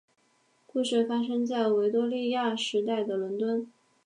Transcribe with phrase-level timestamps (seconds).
[0.65, 3.71] 故事发生在维多利亚时代的伦敦。